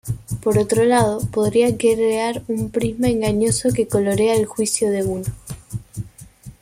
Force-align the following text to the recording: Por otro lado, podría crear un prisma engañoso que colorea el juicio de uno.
Por 0.41 0.57
otro 0.57 0.83
lado, 0.83 1.19
podría 1.31 1.77
crear 1.77 2.41
un 2.47 2.71
prisma 2.71 3.07
engañoso 3.09 3.69
que 3.71 3.87
colorea 3.87 4.33
el 4.33 4.47
juicio 4.47 4.89
de 4.89 5.03
uno. 5.03 5.25